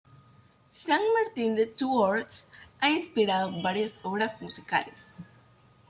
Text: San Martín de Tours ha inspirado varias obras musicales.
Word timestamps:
San 0.83 0.99
Martín 1.13 1.53
de 1.53 1.67
Tours 1.67 2.25
ha 2.79 2.89
inspirado 2.89 3.61
varias 3.61 3.93
obras 4.01 4.33
musicales. 4.41 4.95